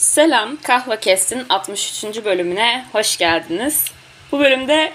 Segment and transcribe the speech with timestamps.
[0.00, 2.24] Selam, Kahva Kestin 63.
[2.24, 3.84] bölümüne hoş geldiniz.
[4.32, 4.92] Bu bölümde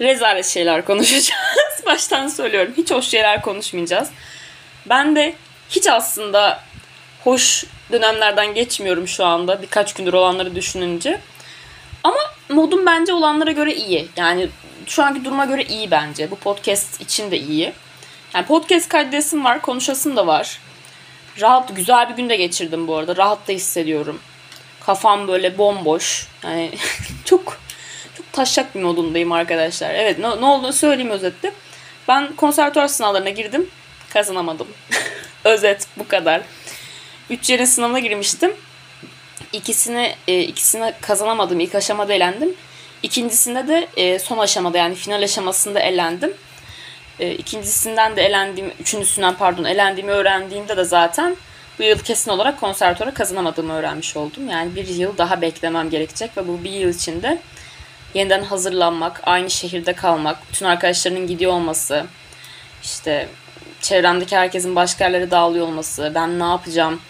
[0.00, 1.32] rezalet şeyler konuşacağız.
[1.86, 4.10] Baştan söylüyorum, hiç hoş şeyler konuşmayacağız.
[4.86, 5.34] Ben de
[5.70, 6.60] hiç aslında
[7.24, 11.20] hoş dönemlerden geçmiyorum şu anda birkaç gündür olanları düşününce.
[12.04, 14.08] Ama modum bence olanlara göre iyi.
[14.16, 14.48] Yani
[14.86, 16.30] şu anki duruma göre iyi bence.
[16.30, 17.72] Bu podcast için de iyi.
[18.34, 20.60] Yani podcast kaydesim var, konuşasım da var.
[21.40, 23.16] Rahat, güzel bir günde geçirdim bu arada.
[23.16, 24.20] Rahat da hissediyorum.
[24.88, 26.26] Kafam böyle bomboş.
[26.44, 26.70] Yani
[27.24, 27.60] çok
[28.16, 29.94] çok taşak bir modundayım arkadaşlar.
[29.94, 31.52] Evet ne, ne olduğunu söyleyeyim özetle.
[32.08, 33.70] Ben konservatuar sınavlarına girdim.
[34.12, 34.68] Kazanamadım.
[35.44, 36.42] Özet bu kadar.
[37.30, 38.52] Üç yerin sınavına girmiştim.
[39.52, 41.60] İkisini e, ikisini kazanamadım.
[41.60, 42.54] İlk aşamada elendim.
[43.02, 46.34] İkincisinde de e, son aşamada yani final aşamasında elendim.
[47.20, 51.36] E, ikincisinden de elendiğim, üçüncüsünden pardon elendiğimi öğrendiğimde de zaten
[51.78, 54.50] bu yıl kesin olarak konservatuara kazanamadığımı öğrenmiş oldum.
[54.50, 57.38] Yani bir yıl daha beklemem gerekecek ve bu bir yıl içinde
[58.14, 62.06] yeniden hazırlanmak, aynı şehirde kalmak, bütün arkadaşlarının gidiyor olması,
[62.82, 63.28] işte
[63.80, 67.00] çevremdeki herkesin başka yerlere dağılıyor olması, ben ne yapacağım,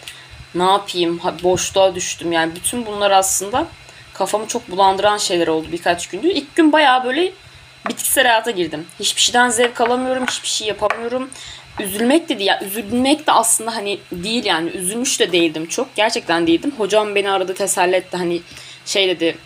[0.55, 2.31] ne yapayım, boşluğa düştüm.
[2.31, 3.67] Yani bütün bunlar aslında
[4.13, 6.29] kafamı çok bulandıran şeyler oldu birkaç gündür.
[6.29, 7.31] İlk gün bayağı böyle
[7.89, 8.87] bitkisel hayata girdim.
[8.99, 11.29] Hiçbir şeyden zevk alamıyorum, hiçbir şey yapamıyorum.
[11.79, 14.69] Üzülmek dedi ya üzülmek de aslında hani değil yani.
[14.69, 15.95] Üzülmüş de değildim çok.
[15.95, 16.73] Gerçekten değildim.
[16.77, 18.17] Hocam beni aradı teselli etti.
[18.17, 18.41] Hani
[18.85, 19.37] şey dedi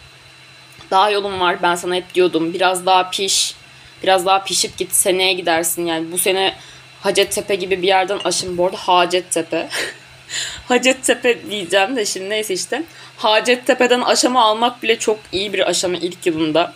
[0.92, 2.54] daha yolun var ben sana hep diyordum.
[2.54, 3.56] Biraz daha piş
[4.04, 5.86] biraz daha pişip git seneye gidersin.
[5.86, 6.56] Yani bu sene
[7.02, 9.70] Hacettepe gibi bir yerden aşın bu arada Hacettepe.
[10.68, 12.84] Hacettepe diyeceğim de şimdi neyse işte.
[13.18, 16.74] Hacettepe'den aşama almak bile çok iyi bir aşama ilk yılında.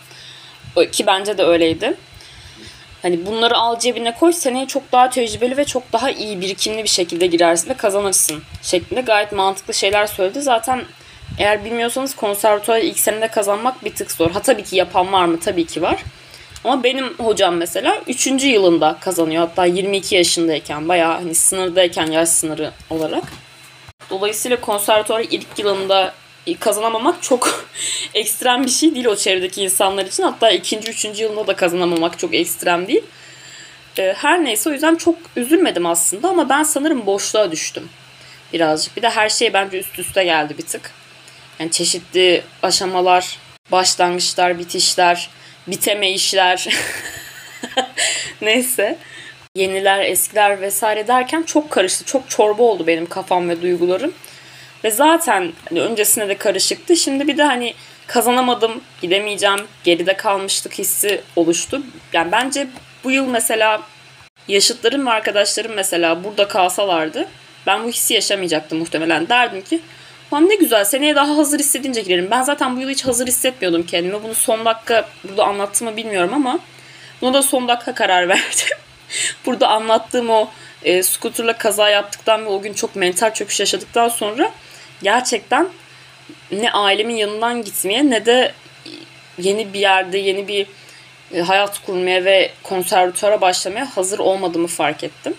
[0.92, 1.94] Ki bence de öyleydi.
[3.02, 6.88] Hani bunları al cebine koy seneye çok daha tecrübeli ve çok daha iyi birikimli bir
[6.88, 10.42] şekilde girersin ve kazanırsın şeklinde gayet mantıklı şeyler söyledi.
[10.42, 10.84] Zaten
[11.38, 14.30] eğer bilmiyorsanız konservatuvar ilk senede kazanmak bir tık zor.
[14.30, 15.40] Ha tabii ki yapan var mı?
[15.40, 16.02] Tabii ki var.
[16.64, 18.26] Ama benim hocam mesela 3.
[18.26, 19.48] yılında kazanıyor.
[19.48, 23.24] Hatta 22 yaşındayken bayağı hani sınırdayken yaş sınırı olarak.
[24.10, 26.12] Dolayısıyla konservatuvar ilk yılında
[26.56, 27.68] kazanamamak çok
[28.14, 30.22] ekstrem bir şey değil o çevredeki insanlar için.
[30.22, 33.02] Hatta ikinci, üçüncü yılında da kazanamamak çok ekstrem değil.
[33.98, 37.88] Ee, her neyse o yüzden çok üzülmedim aslında ama ben sanırım boşluğa düştüm
[38.52, 38.96] birazcık.
[38.96, 40.90] Bir de her şey bence üst üste geldi bir tık.
[41.58, 43.38] Yani çeşitli aşamalar,
[43.72, 45.30] başlangıçlar, bitişler,
[45.66, 46.68] biteme işler.
[48.40, 48.98] neyse.
[49.54, 52.04] Yeniler, eskiler vesaire derken çok karıştı.
[52.04, 54.12] Çok çorba oldu benim kafam ve duygularım.
[54.84, 56.96] Ve zaten hani öncesine de karışıktı.
[56.96, 57.74] Şimdi bir de hani
[58.06, 61.82] kazanamadım, gidemeyeceğim, geride kalmışlık hissi oluştu.
[62.12, 62.66] Yani bence
[63.04, 63.82] bu yıl mesela
[64.48, 67.28] yaşıtlarım ve arkadaşlarım mesela burada kalsalardı
[67.66, 69.28] ben bu hissi yaşamayacaktım muhtemelen.
[69.28, 69.80] Derdim ki
[70.32, 72.28] Lan ne güzel seneye daha hazır hissedince girerim.
[72.30, 74.22] Ben zaten bu yıl hiç hazır hissetmiyordum kendimi.
[74.22, 76.58] Bunu son dakika burada anlattığımı bilmiyorum ama
[77.22, 78.76] buna da son dakika karar verdim.
[79.46, 80.50] burada anlattığım o
[80.82, 84.52] e, skuterla kaza yaptıktan ve o gün çok mental çöküş yaşadıktan sonra
[85.02, 85.68] gerçekten
[86.52, 88.52] ne ailemin yanından gitmeye ne de
[89.38, 90.66] yeni bir yerde yeni bir
[91.34, 95.34] e, hayat kurmaya ve konservatuara başlamaya hazır olmadığımı fark ettim.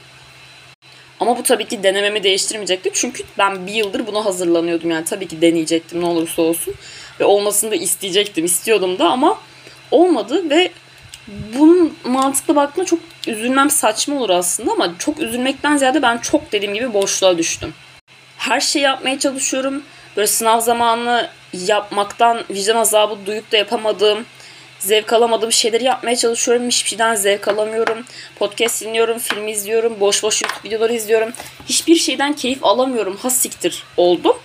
[1.19, 2.91] Ama bu tabii ki denememi değiştirmeyecekti.
[2.93, 4.91] Çünkü ben bir yıldır buna hazırlanıyordum.
[4.91, 6.73] Yani tabii ki deneyecektim ne olursa olsun.
[7.19, 8.45] Ve olmasını da isteyecektim.
[8.45, 9.39] istiyordum da ama
[9.91, 10.71] olmadı ve
[11.27, 16.73] bunun mantıklı baktığımda çok üzülmem saçma olur aslında ama çok üzülmekten ziyade ben çok dediğim
[16.73, 17.73] gibi boşluğa düştüm
[18.39, 19.83] her şeyi yapmaya çalışıyorum.
[20.17, 24.25] Böyle sınav zamanı yapmaktan vicdan azabı duyup da yapamadığım,
[24.79, 26.67] zevk alamadığım şeyleri yapmaya çalışıyorum.
[26.67, 28.05] Hiçbir şeyden zevk alamıyorum.
[28.35, 31.33] Podcast dinliyorum, film izliyorum, boş boş YouTube videoları izliyorum.
[31.69, 33.17] Hiçbir şeyden keyif alamıyorum.
[33.17, 34.37] Ha siktir oldum.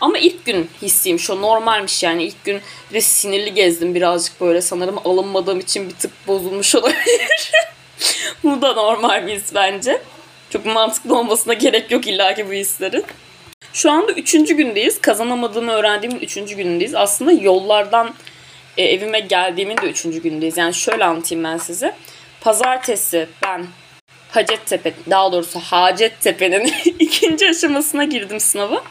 [0.00, 2.60] Ama ilk gün hissiyim şu normalmiş yani ilk gün
[2.92, 7.52] ve sinirli gezdim birazcık böyle sanırım alınmadığım için bir tık bozulmuş olabilir.
[8.44, 10.02] bu da normal bir his bence.
[10.50, 13.04] Çok mantıklı olmasına gerek yok illaki bu hislerin.
[13.72, 15.00] Şu anda üçüncü gündeyiz.
[15.00, 16.94] Kazanamadığımı öğrendiğimin üçüncü günündeyiz.
[16.94, 18.14] Aslında yollardan
[18.76, 20.56] e, evime geldiğimin de üçüncü gündeyiz.
[20.56, 21.94] Yani şöyle anlatayım ben size.
[22.40, 23.66] Pazartesi ben
[24.30, 28.82] Hacettepe, daha doğrusu Hacettepe'nin ikinci aşamasına girdim sınavı.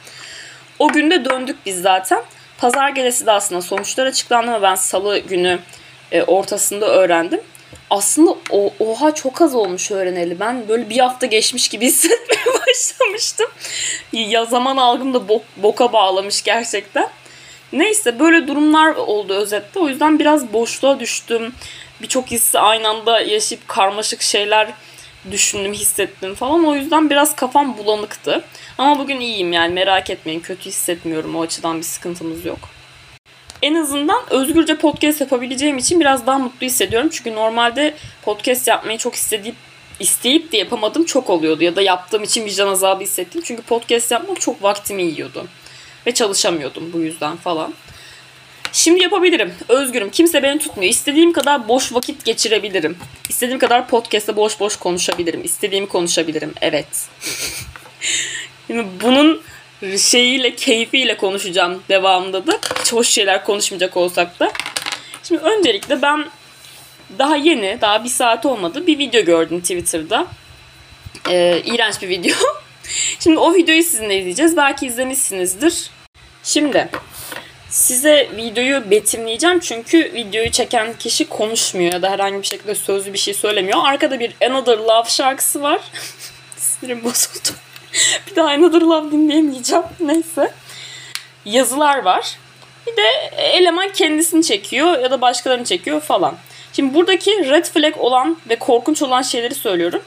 [0.79, 2.23] O günde döndük biz zaten.
[2.57, 5.59] Pazar gecesi de aslında sonuçlar açıklandı ama ben salı günü
[6.11, 7.41] e, ortasında öğrendim
[7.91, 10.39] aslında o, oha çok az olmuş öğreneli.
[10.39, 13.47] Ben böyle bir hafta geçmiş gibi hissetmeye başlamıştım.
[14.13, 17.09] Ya zaman algım da bok, boka bağlamış gerçekten.
[17.73, 19.79] Neyse böyle durumlar oldu özetle.
[19.79, 21.53] O yüzden biraz boşluğa düştüm.
[22.01, 24.67] Birçok hissi aynı anda yaşayıp karmaşık şeyler
[25.31, 26.65] düşündüm, hissettim falan.
[26.65, 28.43] O yüzden biraz kafam bulanıktı.
[28.77, 30.39] Ama bugün iyiyim yani merak etmeyin.
[30.39, 31.35] Kötü hissetmiyorum.
[31.35, 32.59] O açıdan bir sıkıntımız yok.
[33.61, 37.09] En azından özgürce podcast yapabileceğim için biraz daha mutlu hissediyorum.
[37.11, 39.55] Çünkü normalde podcast yapmayı çok istediğim
[40.01, 41.63] isteyip de yapamadım çok oluyordu.
[41.63, 43.41] Ya da yaptığım için vicdan azabı hissettim.
[43.45, 45.47] Çünkü podcast yapmak çok vaktimi yiyordu.
[46.07, 47.73] Ve çalışamıyordum bu yüzden falan.
[48.73, 49.53] Şimdi yapabilirim.
[49.69, 50.09] Özgürüm.
[50.09, 50.91] Kimse beni tutmuyor.
[50.91, 52.97] İstediğim kadar boş vakit geçirebilirim.
[53.29, 55.41] İstediğim kadar podcast'te boş boş konuşabilirim.
[55.43, 56.53] İstediğimi konuşabilirim.
[56.61, 56.87] Evet.
[58.67, 59.41] Şimdi bunun
[59.97, 62.59] şeyiyle, keyfiyle konuşacağım devamında da.
[62.81, 64.51] Hiç hoş şeyler konuşmayacak olsak da.
[65.23, 66.25] Şimdi öncelikle ben
[67.19, 70.27] daha yeni, daha bir saat olmadı bir video gördüm Twitter'da.
[71.29, 72.35] Ee, iğrenç bir video.
[73.19, 74.57] Şimdi o videoyu sizinle izleyeceğiz.
[74.57, 75.89] Belki izlemişsinizdir.
[76.43, 76.89] Şimdi
[77.69, 83.17] size videoyu betimleyeceğim çünkü videoyu çeken kişi konuşmuyor ya da herhangi bir şekilde sözlü bir
[83.17, 83.79] şey söylemiyor.
[83.83, 85.81] Arkada bir Another Love şarkısı var.
[86.57, 87.49] Sinirim bozuldu.
[88.27, 89.83] bir daha Another Love dinleyemeyeceğim.
[89.99, 90.53] Neyse.
[91.45, 92.37] Yazılar var.
[92.87, 96.37] Bir de eleman kendisini çekiyor ya da başkalarını çekiyor falan.
[96.73, 100.01] Şimdi buradaki red flag olan ve korkunç olan şeyleri söylüyorum.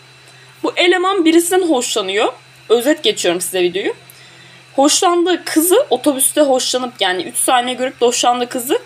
[0.62, 2.32] Bu eleman birisinden hoşlanıyor.
[2.68, 3.94] Özet geçiyorum size videoyu.
[4.76, 8.78] Hoşlandığı kızı otobüste hoşlanıp yani 3 saniye görüp de hoşlandığı kızı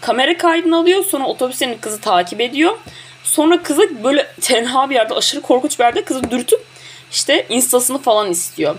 [0.00, 1.04] kamera kaydını alıyor.
[1.04, 2.78] Sonra otobüsten kızı takip ediyor.
[3.24, 6.64] Sonra kızı böyle tenha bir yerde aşırı korkunç bir yerde kızı dürtüp
[7.10, 8.76] işte instasını falan istiyor.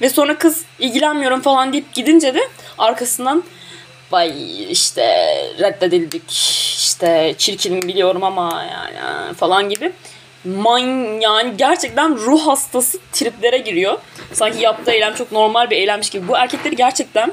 [0.00, 2.40] Ve sonra kız ilgilenmiyorum falan deyip gidince de
[2.78, 3.44] arkasından
[4.10, 4.32] vay
[4.72, 5.02] işte
[5.58, 6.30] reddedildik
[6.78, 9.92] işte çirkinim biliyorum ama yani falan gibi
[10.44, 13.98] man yani gerçekten ruh hastası triplere giriyor.
[14.32, 16.28] Sanki yaptığı eylem çok normal bir eylemmiş gibi.
[16.28, 17.32] Bu erkekleri gerçekten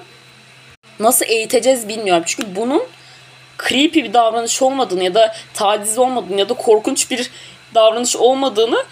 [0.99, 2.23] nasıl eğiteceğiz bilmiyorum.
[2.25, 2.83] Çünkü bunun
[3.67, 7.31] creepy bir davranış olmadığını ya da taciz olmadığını ya da korkunç bir
[7.75, 8.83] davranış olmadığını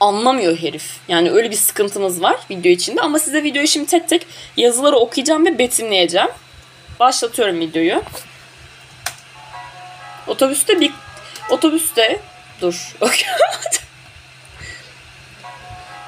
[0.00, 0.96] anlamıyor herif.
[1.08, 4.26] Yani öyle bir sıkıntımız var video içinde ama size videoyu şimdi tek tek
[4.56, 6.28] yazıları okuyacağım ve betimleyeceğim.
[7.00, 8.02] Başlatıyorum videoyu.
[10.26, 10.92] Otobüste bir
[11.50, 12.20] otobüste
[12.60, 12.96] dur.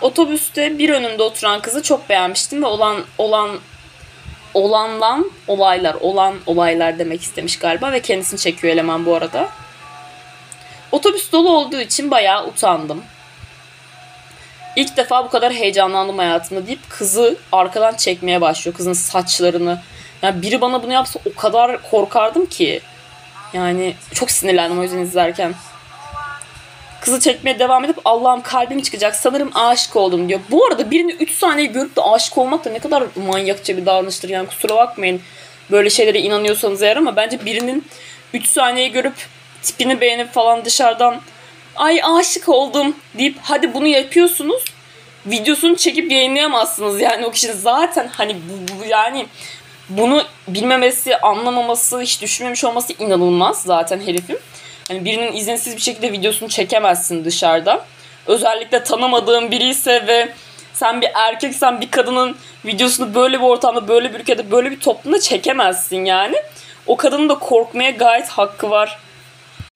[0.00, 3.58] otobüste bir önümde oturan kızı çok beğenmiştim ve olan olan
[4.54, 9.48] olandan olaylar olan olaylar demek istemiş galiba ve kendisini çekiyor eleman bu arada.
[10.92, 13.04] Otobüs dolu olduğu için bayağı utandım.
[14.76, 18.76] İlk defa bu kadar heyecanlandım hayatımda deyip kızı arkadan çekmeye başlıyor.
[18.76, 19.82] Kızın saçlarını.
[20.22, 22.80] Yani biri bana bunu yapsa o kadar korkardım ki.
[23.52, 25.54] Yani çok sinirlendim o yüzden izlerken.
[27.00, 30.40] Kızı çekmeye devam edip Allah'ım kalbim çıkacak sanırım aşık oldum diyor.
[30.50, 34.28] Bu arada birini 3 saniye görüp de aşık olmak da ne kadar manyakça bir davranıştır.
[34.28, 35.20] Yani kusura bakmayın
[35.70, 37.84] böyle şeylere inanıyorsanız eğer ama bence birinin
[38.34, 39.14] 3 saniye görüp
[39.62, 41.20] tipini beğenip falan dışarıdan
[41.76, 44.64] ay aşık oldum deyip hadi bunu yapıyorsunuz.
[45.26, 49.26] Videosunu çekip yayınlayamazsınız yani o kişinin zaten hani bu, bu yani
[49.88, 54.38] bunu bilmemesi, anlamaması, hiç düşünmemiş olması inanılmaz zaten herifin.
[54.88, 57.84] Hani birinin izinsiz bir şekilde videosunu çekemezsin dışarıda.
[58.26, 60.28] Özellikle tanımadığın biri ise ve
[60.74, 65.20] sen bir erkeksen bir kadının videosunu böyle bir ortamda, böyle bir ülkede, böyle bir toplumda
[65.20, 66.36] çekemezsin yani.
[66.86, 68.98] O kadının da korkmaya gayet hakkı var.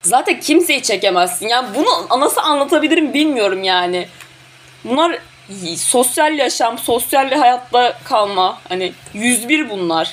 [0.02, 1.48] Zaten kimseyi çekemezsin.
[1.48, 4.08] Yani bunu nasıl anlatabilirim bilmiyorum yani.
[4.84, 5.18] Bunlar
[5.76, 8.58] sosyal yaşam, sosyal hayatta kalma.
[8.68, 10.10] Hani 101 bunlar.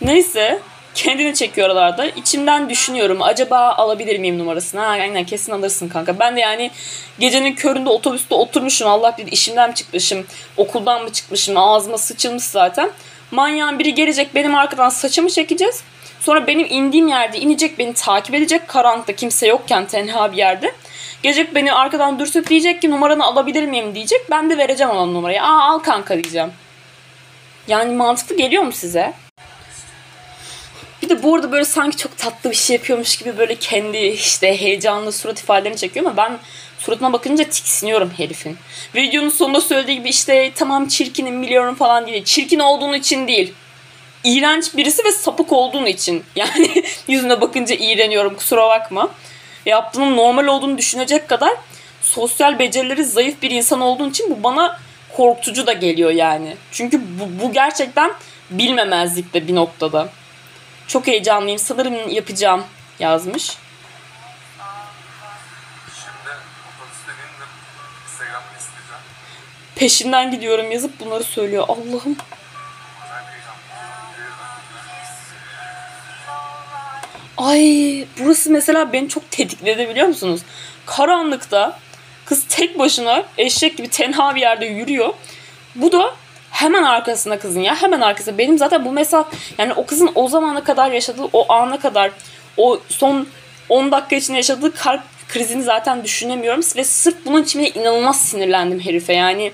[0.00, 0.58] Neyse
[0.94, 2.06] kendini çekiyor oralarda.
[2.06, 3.22] İçimden düşünüyorum.
[3.22, 4.80] Acaba alabilir miyim numarasını?
[4.80, 6.18] Ha, aynen kesin alırsın kanka.
[6.18, 6.70] Ben de yani
[7.18, 8.88] gecenin köründe otobüste oturmuşum.
[8.88, 10.26] Allah bilir işimden mi çıkmışım?
[10.56, 11.56] Okuldan mı çıkmışım?
[11.56, 12.90] Ağzıma sıçılmış zaten.
[13.30, 15.82] Manyağın biri gelecek benim arkadan saçımı çekeceğiz.
[16.20, 18.68] Sonra benim indiğim yerde inecek beni takip edecek.
[18.68, 20.74] Karanlıkta kimse yokken tenha bir yerde.
[21.22, 24.30] Gelecek beni arkadan dürtüp diyecek ki numaranı alabilir miyim diyecek.
[24.30, 25.42] Ben de vereceğim ona numarayı.
[25.42, 26.52] Aa al kanka diyeceğim.
[27.68, 29.12] Yani mantıklı geliyor mu size?
[31.02, 34.60] Bir de bu arada böyle sanki çok tatlı bir şey yapıyormuş gibi böyle kendi işte
[34.60, 36.38] heyecanlı surat ifadelerini çekiyor ama ben
[36.78, 38.56] suratına bakınca tiksiniyorum herifin.
[38.94, 42.24] Videonun sonunda söylediği gibi işte tamam çirkinim biliyorum falan değil.
[42.24, 43.54] Çirkin olduğun için değil.
[44.24, 46.24] İğrenç birisi ve sapık olduğun için.
[46.36, 49.10] Yani yüzüne bakınca iğreniyorum kusura bakma.
[49.66, 51.52] Yaptığının normal olduğunu düşünecek kadar
[52.02, 54.80] sosyal becerileri zayıf bir insan olduğun için bu bana
[55.16, 56.56] korkutucu da geliyor yani.
[56.72, 58.12] Çünkü bu, bu gerçekten
[58.50, 60.08] bilmemezlik de bir noktada.
[60.86, 61.58] Çok heyecanlıyım.
[61.58, 62.64] Sanırım yapacağım
[62.98, 63.56] yazmış.
[69.76, 71.64] Peşinden gidiyorum yazıp bunları söylüyor.
[71.68, 72.16] Allah'ım.
[77.40, 80.40] Ay burası mesela beni çok tetikledi biliyor musunuz?
[80.86, 81.78] Karanlıkta
[82.30, 85.08] Kız tek başına eşek gibi tenha bir yerde yürüyor.
[85.74, 86.14] Bu da
[86.50, 88.38] hemen arkasında kızın ya hemen arkasında.
[88.38, 92.10] Benim zaten bu mesafe yani o kızın o zamana kadar yaşadığı o ana kadar
[92.56, 93.26] o son
[93.68, 96.60] 10 dakika içinde yaşadığı kalp krizini zaten düşünemiyorum.
[96.76, 99.52] Ve sırf bunun için inanılmaz sinirlendim herife yani.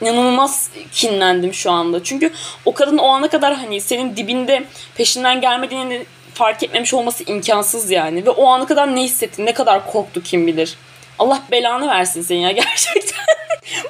[0.00, 2.04] inanılmaz kinlendim şu anda.
[2.04, 2.30] Çünkü
[2.64, 4.64] o kadın o ana kadar hani senin dibinde
[4.96, 8.26] peşinden gelmediğini fark etmemiş olması imkansız yani.
[8.26, 10.78] Ve o ana kadar ne hissetti, ne kadar korktu kim bilir.
[11.18, 13.24] Allah belanı versin seni ya gerçekten.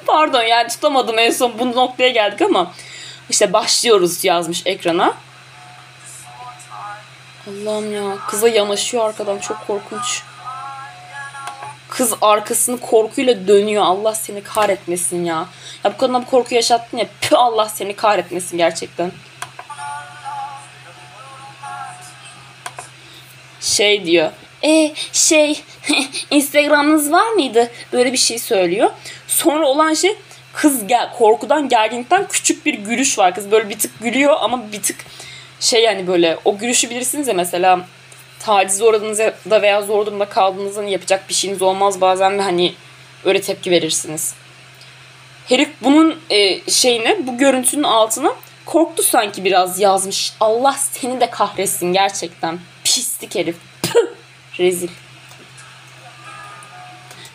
[0.07, 2.71] Pardon yani tutamadım en son bu noktaya geldik ama
[3.29, 5.13] işte başlıyoruz yazmış ekrana.
[7.47, 10.21] Allah'ım ya kıza yanaşıyor arkadan çok korkunç.
[11.89, 13.83] Kız arkasını korkuyla dönüyor.
[13.83, 15.45] Allah seni kahretmesin ya.
[15.83, 17.05] Ya bu kadına bu korku yaşattın ya.
[17.21, 19.11] Pü Allah seni kahretmesin gerçekten.
[23.65, 24.31] Şey diyor.
[24.63, 25.63] E şey
[26.31, 27.71] Instagram'ınız var mıydı?
[27.93, 28.89] Böyle bir şey söylüyor.
[29.27, 30.15] Sonra olan şey
[30.53, 33.35] kız gel, korkudan gerginlikten küçük bir gülüş var.
[33.35, 34.95] Kız böyle bir tık gülüyor ama bir tık
[35.59, 37.85] şey yani böyle o gülüşü bilirsiniz ya mesela
[38.39, 42.73] tacize uğradığınızda da veya zor durumda kaldığınızda hani yapacak bir şeyiniz olmaz bazen ve hani
[43.25, 44.33] öyle tepki verirsiniz.
[45.49, 50.33] Herif bunun e, şeyine bu görüntünün altına korktu sanki biraz yazmış.
[50.39, 52.59] Allah seni de kahretsin gerçekten.
[52.95, 53.55] Pislik herif.
[53.83, 54.07] Püh!
[54.59, 54.89] Rezil.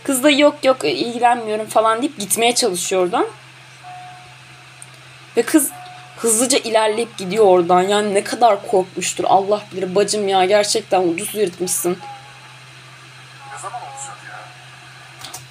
[0.05, 3.27] Kız da yok yok ilgilenmiyorum falan deyip gitmeye çalışıyor oradan.
[5.37, 5.71] Ve kız
[6.17, 7.83] hızlıca ilerleyip gidiyor oradan.
[7.83, 11.99] Yani ne kadar korkmuştur Allah bilir bacım ya gerçekten ucuz yırtmışsın.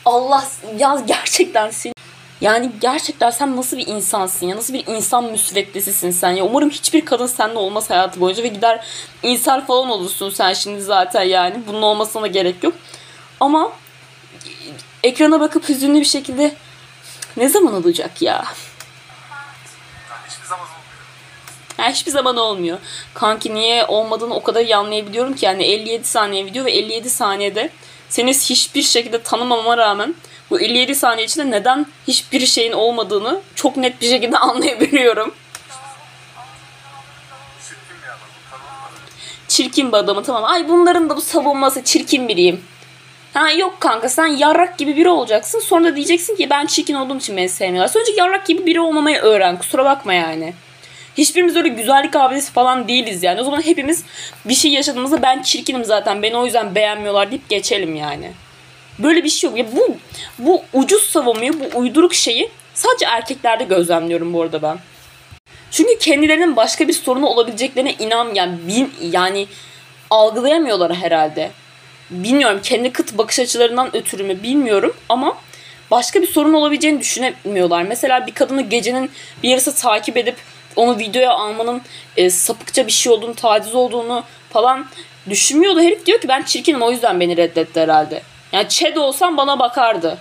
[0.05, 0.47] Allah
[0.77, 1.93] ya gerçekten seni
[2.41, 4.55] yani gerçekten sen nasıl bir insansın ya?
[4.55, 6.45] Nasıl bir insan müsveddesisin sen ya?
[6.45, 8.85] Umarım hiçbir kadın seninle olmaz hayatı boyunca ve gider
[9.23, 11.61] insan falan olursun sen şimdi zaten yani.
[11.67, 12.73] Bunun olmasına da gerek yok.
[13.39, 13.71] Ama
[15.03, 16.55] ekrana bakıp hüzünlü bir şekilde
[17.37, 18.45] ne zaman olacak ya?
[20.27, 20.79] Hiçbir zaman olmuyor.
[21.77, 22.79] Yani hiçbir zaman olmuyor.
[23.13, 27.69] Kanki niye olmadığını o kadar iyi anlayabiliyorum ki yani 57 saniye video ve 57 saniyede
[28.09, 30.15] seni hiçbir şekilde tanımama rağmen
[30.49, 35.33] bu 57 saniye içinde neden hiçbir şeyin olmadığını çok net bir şekilde anlayabiliyorum.
[39.47, 40.43] Çirkin bir adamı tamam.
[40.43, 42.63] Ay bunların da bu savunması çirkin biriyim.
[43.33, 45.59] Ha yok kanka sen yarrak gibi biri olacaksın.
[45.59, 48.01] Sonra da diyeceksin ki ben çirkin olduğum için beni sevmiyorlar.
[48.01, 49.57] Önce yarrak gibi biri olmamayı öğren.
[49.57, 50.53] Kusura bakma yani.
[51.17, 53.41] Hiçbirimiz öyle güzellik abidesi falan değiliz yani.
[53.41, 54.03] O zaman hepimiz
[54.45, 56.23] bir şey yaşadığımızda ben çirkinim zaten.
[56.23, 58.31] Beni o yüzden beğenmiyorlar deyip geçelim yani.
[58.99, 59.59] Böyle bir şey yok.
[59.59, 59.97] Ya bu
[60.39, 64.77] bu ucuz savunmayı, bu uyduruk şeyi sadece erkeklerde gözlemliyorum bu arada ben.
[65.71, 69.47] Çünkü kendilerinin başka bir sorunu olabileceklerine inan yani bin, yani
[70.09, 71.51] algılayamıyorlar herhalde.
[72.09, 75.37] Bilmiyorum kendi kıt bakış açılarından ötürü mü bilmiyorum ama
[75.91, 77.83] başka bir sorun olabileceğini düşünemiyorlar.
[77.83, 79.11] Mesela bir kadını gecenin
[79.43, 80.35] bir yarısı takip edip
[80.75, 81.81] onu videoya almanın
[82.17, 84.85] e, sapıkça bir şey olduğunu, taciz olduğunu falan
[85.29, 85.81] düşünmüyordu.
[85.81, 88.21] Herif diyor ki ben çirkinim o yüzden beni reddetti herhalde.
[88.51, 90.17] Yani Chad olsam bana bakardı.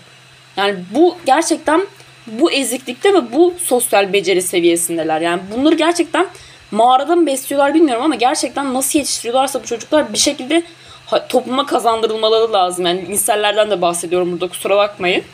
[0.57, 1.87] Yani bu gerçekten
[2.27, 5.21] bu eziklikte ve bu sosyal beceri seviyesindeler.
[5.21, 6.27] Yani bunları gerçekten
[6.71, 10.63] mağarada mı besliyorlar bilmiyorum ama gerçekten nasıl yetiştiriyorlarsa bu çocuklar bir şekilde
[11.29, 12.87] topluma kazandırılmaları lazım.
[12.87, 15.25] Yani insellerden de bahsediyorum burada kusura bakmayın.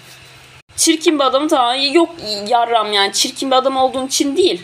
[0.76, 2.14] Çirkin bir adamı tamam yok
[2.48, 4.62] yarram yani çirkin bir adam olduğun için değil.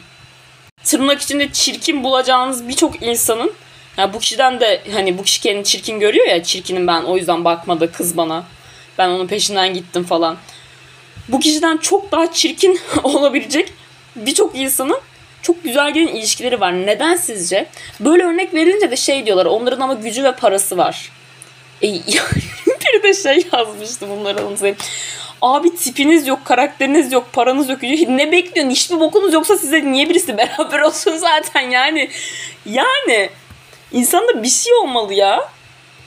[0.84, 3.52] Tırnak içinde çirkin bulacağınız birçok insanın
[4.00, 7.44] yani bu kişiden de hani bu kişi kendini çirkin görüyor ya çirkinim ben o yüzden
[7.44, 8.44] bakmadı kız bana.
[8.98, 10.36] Ben onun peşinden gittim falan.
[11.28, 13.72] Bu kişiden çok daha çirkin olabilecek
[14.16, 14.98] birçok insanın
[15.42, 16.86] çok güzel gelen ilişkileri var.
[16.86, 17.66] Neden sizce?
[18.00, 19.46] Böyle örnek verince de şey diyorlar.
[19.46, 21.12] Onların ama gücü ve parası var.
[21.82, 21.86] E,
[22.66, 24.76] biri de şey yazmıştı bunları anlatayım.
[25.42, 27.82] Abi tipiniz yok, karakteriniz yok, paranız yok.
[27.82, 28.70] Ne bekliyorsun?
[28.70, 32.10] Hiçbir bokunuz yoksa size niye birisi beraber olsun zaten yani.
[32.66, 33.30] Yani
[33.92, 35.48] insanda bir şey olmalı ya.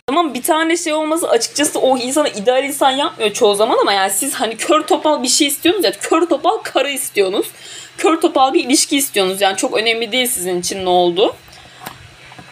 [0.07, 4.11] Tamam bir tane şey olması açıkçası o insana ideal insan yapmıyor çoğu zaman ama yani
[4.11, 7.47] siz hani kör topal bir şey istiyorsunuz ya kör topal karı istiyorsunuz.
[7.97, 11.35] Kör topal bir ilişki istiyorsunuz yani çok önemli değil sizin için ne oldu.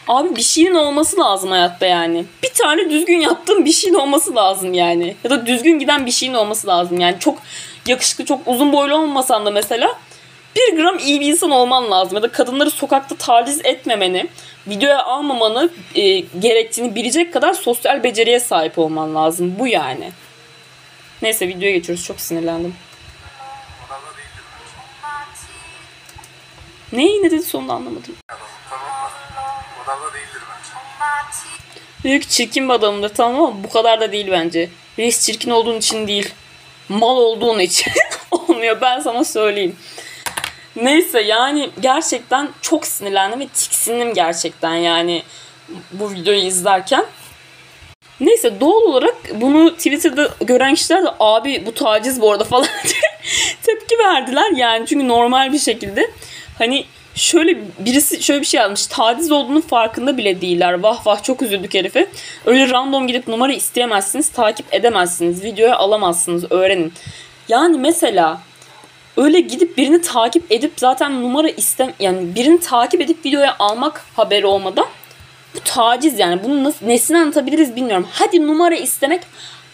[0.07, 2.25] Abi bir şeyin olması lazım hayatta yani.
[2.43, 5.15] Bir tane düzgün yaptığın bir şeyin olması lazım yani.
[5.23, 7.19] Ya da düzgün giden bir şeyin olması lazım yani.
[7.19, 7.39] Çok
[7.88, 9.97] yakışıklı, çok uzun boylu olmasan da mesela
[10.55, 12.15] bir gram iyi bir insan olman lazım.
[12.15, 14.27] Ya da kadınları sokakta taciz etmemeni,
[14.67, 19.55] videoya almamanı e, gerektiğini bilecek kadar sosyal beceriye sahip olman lazım.
[19.60, 20.12] Bu yani.
[21.22, 22.05] Neyse videoya geçiyoruz.
[22.05, 22.75] Çok sinirlendim.
[26.91, 28.15] Neyi ne dedi sonunda anlamadım.
[32.03, 34.70] Büyük çirkin bir adamdır tamam ama bu kadar da değil bence.
[35.00, 36.29] Reis çirkin olduğun için değil.
[36.89, 37.91] mal olduğun için
[38.31, 39.75] olmuyor ben sana söyleyeyim.
[40.75, 45.23] Neyse yani gerçekten çok sinirlendim ve tiksindim gerçekten yani
[45.91, 47.05] bu videoyu izlerken.
[48.19, 53.01] Neyse doğal olarak bunu Twitter'da gören kişiler de abi bu taciz bu arada falan diye
[53.63, 54.85] tepki verdiler yani.
[54.87, 56.11] Çünkü normal bir şekilde
[56.57, 56.85] hani
[57.15, 60.73] şöyle birisi şöyle bir şey yazmış taciz olduğunun farkında bile değiller.
[60.73, 62.07] Vah vah çok üzüldük herife.
[62.45, 66.93] Öyle random gidip numara isteyemezsiniz takip edemezsiniz videoya alamazsınız öğrenin.
[67.47, 68.41] Yani mesela
[69.18, 74.46] öyle gidip birini takip edip zaten numara istem yani birini takip edip videoya almak haberi
[74.46, 74.86] olmadan
[75.56, 76.44] bu taciz yani.
[76.44, 78.08] Bunu nasıl, nesini anlatabiliriz bilmiyorum.
[78.12, 79.22] Hadi numara istemek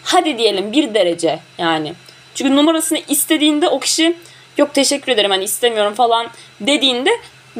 [0.02, 1.94] hadi diyelim bir derece yani.
[2.34, 4.16] Çünkü numarasını istediğinde o kişi
[4.58, 6.26] yok teşekkür ederim hani istemiyorum falan
[6.60, 7.10] dediğinde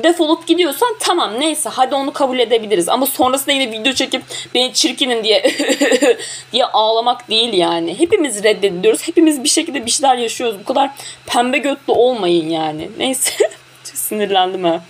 [0.03, 2.89] defolup gidiyorsan tamam neyse hadi onu kabul edebiliriz.
[2.89, 4.23] Ama sonrasında yine video çekip
[4.55, 5.43] beni çirkinim diye
[6.53, 7.99] diye ağlamak değil yani.
[7.99, 9.09] Hepimiz reddediliyoruz.
[9.09, 10.61] Hepimiz bir şekilde bir şeyler yaşıyoruz.
[10.61, 10.91] Bu kadar
[11.27, 12.91] pembe götlü olmayın yani.
[12.99, 13.31] Neyse.
[13.85, 14.85] Çok sinirlendim ha.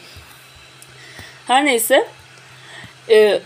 [1.46, 2.08] Her neyse
[3.10, 3.40] e,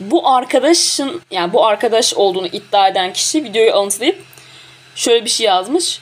[0.00, 4.24] bu arkadaşın yani bu arkadaş olduğunu iddia eden kişi videoyu alıntılayıp
[4.94, 6.00] şöyle bir şey yazmış.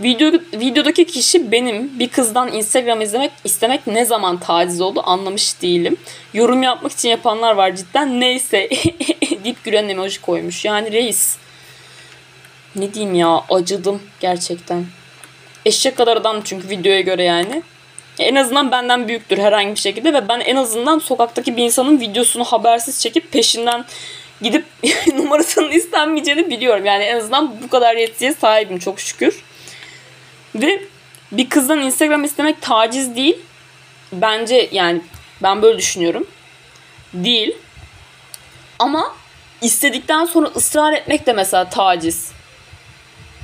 [0.00, 5.96] Video, videodaki kişi benim bir kızdan Instagram izlemek istemek ne zaman taciz oldu anlamış değilim.
[6.34, 8.20] Yorum yapmak için yapanlar var cidden.
[8.20, 8.68] Neyse
[9.44, 10.64] deyip gülen emoji koymuş.
[10.64, 11.36] Yani reis.
[12.76, 14.86] Ne diyeyim ya acıdım gerçekten.
[15.66, 17.62] Eşek kadar adam çünkü videoya göre yani.
[18.18, 22.44] En azından benden büyüktür herhangi bir şekilde ve ben en azından sokaktaki bir insanın videosunu
[22.44, 23.84] habersiz çekip peşinden
[24.42, 24.64] gidip
[25.14, 26.84] numarasının istenmeyeceğini biliyorum.
[26.86, 29.45] Yani en azından bu kadar yetkiye sahibim çok şükür.
[30.62, 30.82] Ve
[31.32, 33.38] bir kızdan Instagram istemek taciz değil.
[34.12, 35.00] Bence yani
[35.42, 36.26] ben böyle düşünüyorum.
[37.14, 37.56] Değil.
[38.78, 39.16] Ama
[39.62, 42.30] istedikten sonra ısrar etmek de mesela taciz.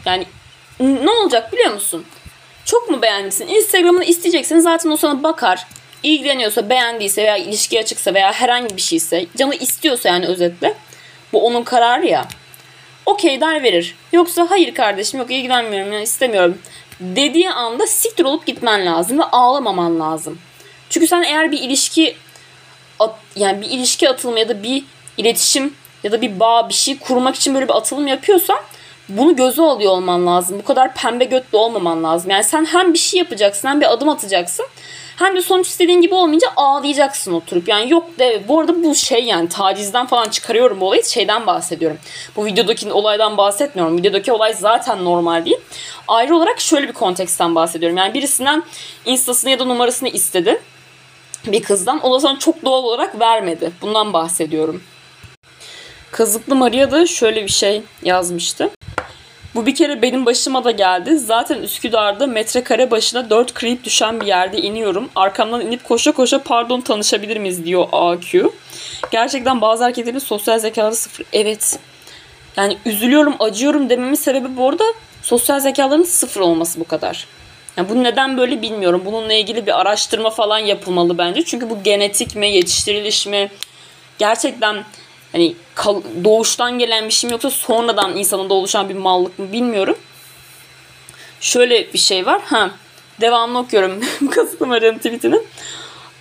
[0.04, 0.26] Yani
[0.80, 2.04] ne olacak biliyor musun?
[2.64, 3.46] Çok mu beğenmişsin?
[3.46, 5.66] Instagram'ını isteyeceksin zaten o sana bakar.
[6.02, 10.74] İlgileniyorsa, beğendiyse veya ilişki açıksa veya herhangi bir şeyse, canı istiyorsa yani özetle.
[11.32, 12.28] Bu onun kararı ya.
[13.06, 13.94] Okey der verir.
[14.12, 16.58] Yoksa hayır kardeşim yok ilgilenmiyorum yani istemiyorum
[17.02, 20.38] dediği anda siktir olup gitmen lazım ve ağlamaman lazım.
[20.90, 22.16] Çünkü sen eğer bir ilişki
[22.98, 24.84] at, yani bir ilişki atılımı ya da bir
[25.16, 28.58] iletişim ya da bir bağ bir şey kurmak için böyle bir atılım yapıyorsan
[29.08, 30.58] bunu göze alıyor olman lazım.
[30.58, 32.30] Bu kadar pembe götlü olmaman lazım.
[32.30, 34.66] Yani sen hem bir şey yapacaksın hem bir adım atacaksın.
[35.16, 37.68] Hem de sonuç istediğin gibi olmayınca ağlayacaksın oturup.
[37.68, 41.04] Yani yok de bu arada bu şey yani tacizden falan çıkarıyorum bu olayı.
[41.04, 41.98] Şeyden bahsediyorum.
[42.36, 43.98] Bu videodaki olaydan bahsetmiyorum.
[43.98, 45.56] Videodaki olay zaten normal değil.
[46.08, 47.96] Ayrı olarak şöyle bir konteksten bahsediyorum.
[47.96, 48.62] Yani birisinden
[49.04, 50.60] instasını ya da numarasını istedi.
[51.46, 52.06] Bir kızdan.
[52.06, 53.72] O da sana çok doğal olarak vermedi.
[53.82, 54.82] Bundan bahsediyorum.
[56.10, 58.70] Kazıklı Maria da şöyle bir şey yazmıştı.
[59.54, 61.18] Bu bir kere benim başıma da geldi.
[61.18, 65.10] Zaten Üsküdar'da metrekare başına 4 creep düşen bir yerde iniyorum.
[65.14, 68.52] Arkamdan inip koşa koşa pardon tanışabilir miyiz diyor AQ.
[69.10, 71.26] Gerçekten bazı erkeklerin sosyal zekaları sıfır.
[71.32, 71.78] Evet.
[72.56, 74.84] Yani üzülüyorum, acıyorum dememin sebebi bu arada
[75.22, 77.26] sosyal zekaların sıfır olması bu kadar.
[77.76, 79.02] Yani bu neden böyle bilmiyorum.
[79.04, 81.44] Bununla ilgili bir araştırma falan yapılmalı bence.
[81.44, 83.50] Çünkü bu genetik mi, yetiştiriliş mi?
[84.18, 84.84] Gerçekten
[85.32, 85.54] hani
[86.24, 89.96] doğuştan gelen bir şey mi yoksa sonradan insanında oluşan bir mallık mı bilmiyorum.
[91.40, 92.40] Şöyle bir şey var.
[92.44, 92.70] Ha,
[93.20, 95.38] devamlı okuyorum Kasım Arı'nın tweetini.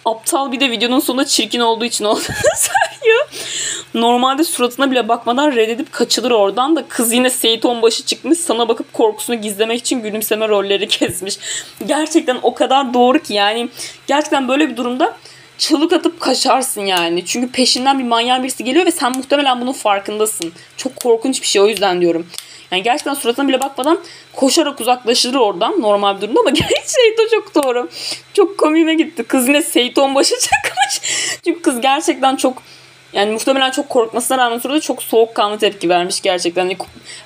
[0.05, 2.21] Aptal bir de videonun sonunda çirkin olduğu için olduğunu
[2.57, 3.27] söylüyor.
[3.93, 8.93] Normalde suratına bile bakmadan reddedip kaçılır oradan da kız yine Seyit Onbaşı çıkmış sana bakıp
[8.93, 11.37] korkusunu gizlemek için gülümseme rolleri kesmiş.
[11.85, 13.69] Gerçekten o kadar doğru ki yani
[14.07, 15.17] gerçekten böyle bir durumda
[15.61, 17.25] çığlık atıp kaçarsın yani.
[17.25, 20.53] Çünkü peşinden bir manyak birisi geliyor ve sen muhtemelen bunun farkındasın.
[20.77, 22.27] Çok korkunç bir şey o yüzden diyorum.
[22.71, 23.99] Yani gerçekten suratına bile bakmadan
[24.33, 26.49] koşarak uzaklaşır oradan normal bir durumda ama
[26.85, 27.89] Seyto çok doğru.
[28.33, 29.23] Çok komiğime gitti.
[29.23, 31.11] Kız yine Seyton başı çıkmış.
[31.45, 32.63] Çünkü kız gerçekten çok
[33.13, 36.61] yani muhtemelen çok korkmasına rağmen sonra çok soğukkanlı tepki vermiş gerçekten.
[36.61, 36.77] Hani,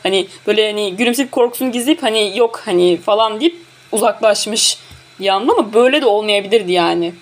[0.04, 3.56] hani böyle hani gülümseyip korkusunu gizleyip hani yok hani falan deyip
[3.92, 4.78] uzaklaşmış
[5.20, 7.14] diye ama böyle de olmayabilirdi yani.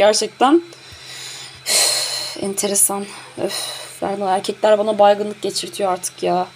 [0.00, 0.62] Gerçekten
[1.66, 3.04] üf, enteresan.
[3.44, 6.46] Öf, erkekler bana baygınlık geçirtiyor artık ya.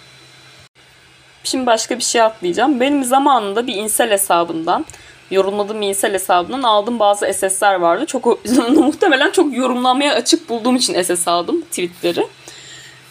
[1.43, 2.79] Şimdi başka bir şey atlayacağım.
[2.79, 4.85] Benim zamanında bir insel hesabından
[5.31, 8.05] yorumladığım insel hesabından aldığım bazı SS'ler vardı.
[8.05, 12.27] Çok muhtemelen çok yorumlamaya açık bulduğum için SS aldım tweetleri.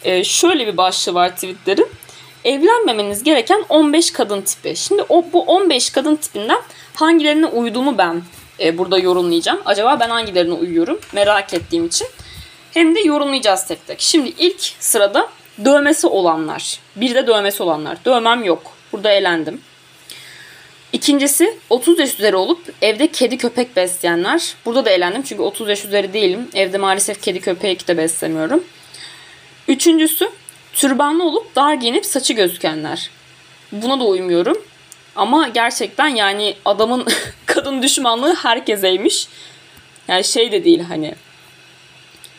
[0.03, 1.87] Ee, şöyle bir başlığı var tweetlerin.
[2.43, 4.75] Evlenmemeniz gereken 15 kadın tipi.
[4.75, 6.61] Şimdi o bu 15 kadın tipinden
[6.95, 8.21] hangilerine uyduğumu ben
[8.59, 9.61] e, burada yorumlayacağım.
[9.65, 12.07] Acaba ben hangilerine uyuyorum merak ettiğim için.
[12.71, 14.01] Hem de yorumlayacağız tek tek.
[14.01, 15.29] Şimdi ilk sırada
[15.65, 16.79] dövmesi olanlar.
[16.95, 17.97] Bir de dövmesi olanlar.
[18.05, 18.71] Dövmem yok.
[18.91, 19.61] Burada elendim.
[20.93, 24.55] İkincisi 30 yaş üzeri olup evde kedi köpek besleyenler.
[24.65, 26.49] Burada da elendim çünkü 30 yaş üzeri değilim.
[26.53, 28.63] Evde maalesef kedi köpek de beslemiyorum.
[29.67, 30.29] Üçüncüsü
[30.73, 33.09] türbanlı olup dar giyinip saçı gözükenler.
[33.71, 34.57] Buna da uymuyorum.
[35.15, 37.05] Ama gerçekten yani adamın
[37.45, 39.27] kadın düşmanlığı herkeseymiş.
[40.07, 41.15] Yani şey de değil hani.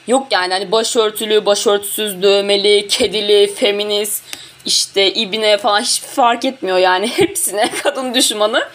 [0.06, 4.24] Yok yani hani başörtülü, başörtüsüz, dövmeli, kedili, feminist,
[4.64, 7.08] işte ibne falan hiç fark etmiyor yani.
[7.16, 8.68] Hepsine kadın düşmanı.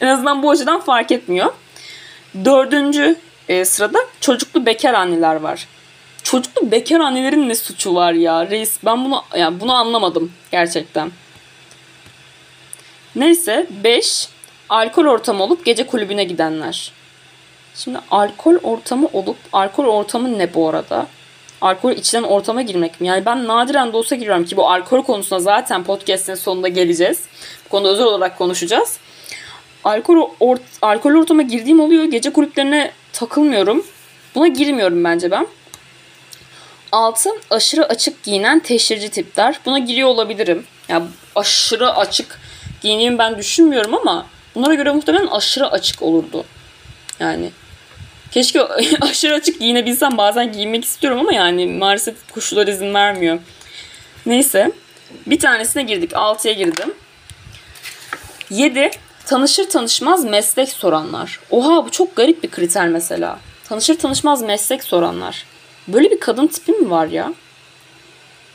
[0.00, 1.52] En azından bu açıdan fark etmiyor.
[2.44, 3.16] Dördüncü
[3.48, 5.66] e, sırada çocuklu bekar anneler var.
[6.22, 8.78] Çocuklu bekar annelerin ne suçu var ya reis?
[8.84, 11.10] Ben bunu yani bunu anlamadım gerçekten.
[13.16, 14.28] Neyse 5
[14.68, 16.92] alkol ortamı olup gece kulübüne gidenler.
[17.74, 21.06] Şimdi alkol ortamı olup alkol ortamı ne bu arada?
[21.60, 23.06] Alkol içilen ortama girmek mi?
[23.06, 27.22] Yani ben nadiren de olsa giriyorum ki bu alkol konusuna zaten podcast'in sonunda geleceğiz.
[27.64, 28.98] Bu konuda özel olarak konuşacağız.
[29.84, 32.04] Alkol, ort alkol ortama girdiğim oluyor.
[32.04, 33.86] Gece kulüplerine takılmıyorum.
[34.34, 35.46] Buna girmiyorum bence ben.
[36.92, 37.30] 6.
[37.50, 39.60] Aşırı açık giyinen teşhirci tipler.
[39.66, 40.66] Buna giriyor olabilirim.
[40.88, 42.38] Yani aşırı açık
[42.82, 46.44] giyineyim ben düşünmüyorum ama bunlara göre muhtemelen aşırı açık olurdu.
[47.20, 47.50] Yani
[48.30, 48.62] keşke
[49.00, 53.38] aşırı açık giyinebilsem bazen giyinmek istiyorum ama yani maalesef koşullar izin vermiyor.
[54.26, 54.72] Neyse
[55.26, 56.94] bir tanesine girdik 6'ya girdim.
[58.50, 58.90] 7.
[59.26, 61.40] Tanışır tanışmaz meslek soranlar.
[61.50, 63.38] Oha bu çok garip bir kriter mesela.
[63.68, 65.44] Tanışır tanışmaz meslek soranlar.
[65.88, 67.32] Böyle bir kadın tipi mi var ya?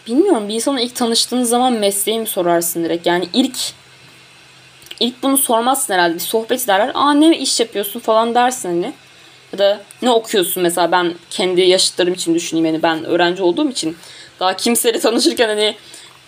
[0.07, 3.07] Bilmiyorum bir insana ilk tanıştığın zaman mesleği mi sorarsın direkt?
[3.07, 3.57] Yani ilk
[5.03, 6.15] ilk bunu sormazsın herhalde.
[6.15, 6.91] Bir sohbet ederler.
[6.93, 8.93] Aa ne iş yapıyorsun falan dersin hani.
[9.53, 13.97] Ya da ne okuyorsun mesela ben kendi yaşıtlarım için düşüneyim yani ben öğrenci olduğum için
[14.39, 15.75] daha kimseyle tanışırken hani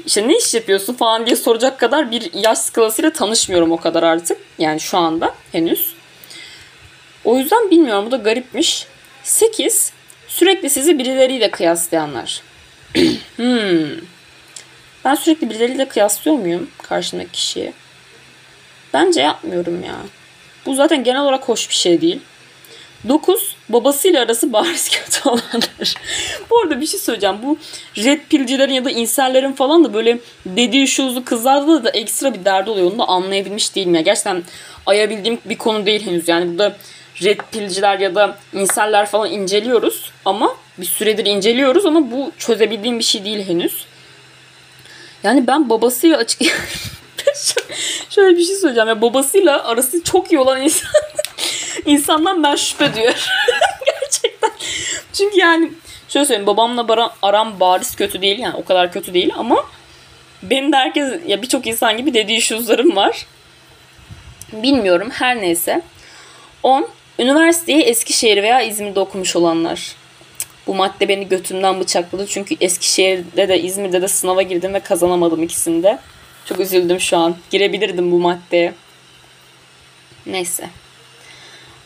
[0.06, 4.38] işte ne iş yapıyorsun falan diye soracak kadar bir yaş skalasıyla tanışmıyorum o kadar artık.
[4.60, 5.96] Yani şu anda henüz.
[7.24, 8.88] O yüzden bilmiyorum bu da garipmiş.
[9.24, 9.92] 8.
[10.28, 12.42] Sürekli sizi birileriyle kıyaslayanlar.
[13.36, 13.90] hmm.
[15.06, 17.74] Ben sürekli birileriyle kıyaslıyor muyum karşımdaki kişiyi?
[18.96, 19.96] Bence yapmıyorum ya.
[20.66, 22.20] Bu zaten genel olarak hoş bir şey değil.
[23.10, 23.56] 9.
[23.70, 25.94] Babasıyla arası bariz kötü olanlar.
[26.50, 27.36] Bu arada bir şey söyleyeceğim.
[27.44, 27.58] Bu
[27.98, 32.70] red pillcilerin ya da insellerin falan da böyle dediği şuzu kızlarda da ekstra bir derdi
[32.70, 32.92] oluyor.
[32.92, 34.02] Onu da anlayabilmiş değilim ya.
[34.02, 34.44] Gerçekten
[34.86, 36.28] ayabildiğim bir konu değil henüz.
[36.28, 36.78] Yani burada
[37.24, 40.12] red pillciler ya da inseller falan inceliyoruz.
[40.26, 43.86] Ama bir süredir inceliyoruz ama bu çözebildiğim bir şey değil henüz.
[45.24, 46.42] Yani ben babasıyla açık...
[48.10, 48.90] Şöyle bir şey söyleyeceğim.
[48.90, 50.90] Ya babasıyla arası çok iyi olan insan
[51.86, 53.20] insandan ben şüphe duyuyorum.
[53.86, 54.52] Gerçekten.
[55.14, 55.72] Çünkü yani
[56.10, 59.66] şöyle söyleyeyim babamla baran, aram bariz kötü değil yani o kadar kötü değil ama
[60.44, 63.26] benim de herkes ya birçok insan gibi dediği şuzlarım var.
[64.54, 65.82] Bilmiyorum her neyse.
[66.64, 66.88] 10.
[67.20, 69.96] Üniversiteyi Eskişehir veya İzmir'de okumuş olanlar.
[70.68, 72.28] Bu madde beni götümden bıçakladı.
[72.28, 76.00] Çünkü Eskişehir'de de İzmir'de de sınava girdim ve kazanamadım ikisinde.
[76.46, 77.36] Çok üzüldüm şu an.
[77.50, 78.74] Girebilirdim bu maddeye.
[80.26, 80.70] Neyse.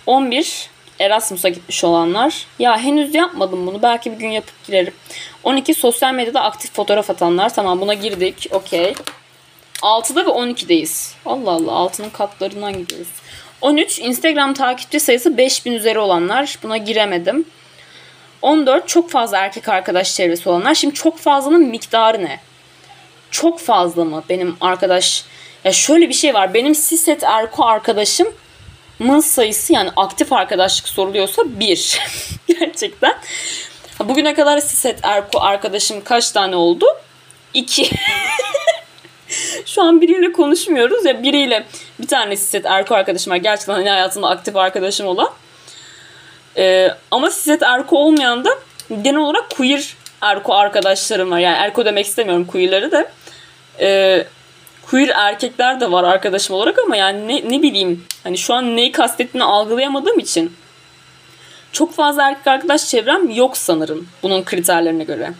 [0.06, 0.70] 11.
[1.00, 2.46] Erasmus'a gitmiş olanlar.
[2.60, 3.82] Ya henüz yapmadım bunu.
[3.82, 4.94] Belki bir gün yapıp girerim.
[5.44, 5.74] 12.
[5.74, 7.54] Sosyal medyada aktif fotoğraf atanlar.
[7.54, 8.48] Tamam buna girdik.
[8.52, 8.94] Okey.
[9.82, 11.14] 6'da ve 12'deyiz.
[11.26, 13.12] Allah Allah 6'nın katlarından gidiyoruz.
[13.62, 14.00] 13.
[14.00, 16.60] Instagram takipçi sayısı 5000 üzeri olanlar.
[16.64, 17.46] Buna giremedim.
[18.42, 18.88] 14.
[18.88, 20.76] Çok fazla erkek arkadaş çevresi olanlar.
[20.76, 22.40] Şimdi çok fazlanın miktarı ne?
[23.32, 25.24] Çok fazla mı benim arkadaş?
[25.64, 26.54] Ya şöyle bir şey var.
[26.54, 28.28] Benim siset erko arkadaşım
[29.00, 32.00] mın sayısı yani aktif arkadaşlık soruluyorsa bir.
[32.48, 33.16] Gerçekten.
[34.00, 36.86] Bugüne kadar siset erko arkadaşım kaç tane oldu?
[37.54, 37.90] İki.
[39.66, 41.66] Şu an biriyle konuşmuyoruz ya biriyle
[42.00, 43.38] bir tane siset erko arkadaşım var.
[43.38, 45.30] Gerçekten hani hayatımda aktif arkadaşım olan.
[46.58, 48.50] Ee, ama siset erko olmayan da
[49.02, 51.40] genel olarak queer erko arkadaşlarım var.
[51.40, 53.12] Yani erko demek istemiyorum queerleri de.
[53.80, 54.28] Ee,
[54.90, 58.92] queer erkekler de var arkadaşım olarak ama yani ne, ne bileyim hani şu an neyi
[58.92, 60.54] kastettiğini algılayamadığım için
[61.72, 65.34] çok fazla erkek arkadaş çevrem yok sanırım bunun kriterlerine göre.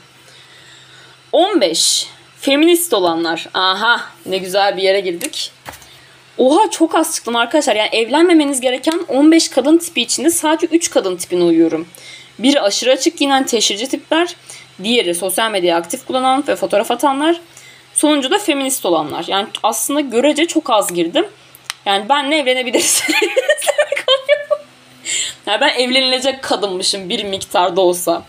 [1.32, 2.08] 15.
[2.40, 3.50] Feminist olanlar.
[3.54, 5.52] Aha ne güzel bir yere girdik.
[6.38, 7.76] Oha çok az çıktım arkadaşlar.
[7.76, 11.88] Yani evlenmemeniz gereken 15 kadın tipi içinde sadece 3 kadın tipine uyuyorum.
[12.40, 14.36] Biri aşırı açık giyinen teşhirci tipler.
[14.84, 17.42] Diğeri sosyal medyayı aktif kullanan ve fotoğraf atanlar.
[18.00, 19.26] Sonuncu da feminist olanlar.
[19.28, 21.26] Yani aslında görece çok az girdim.
[21.86, 23.20] Yani benle evlenebilirsiniz.
[25.46, 28.24] yani ben evlenilecek kadınmışım bir miktarda olsa.